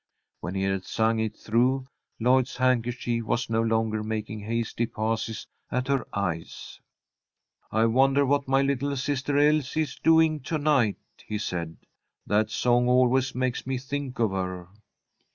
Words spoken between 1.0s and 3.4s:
it through, Lloyd's handkerchief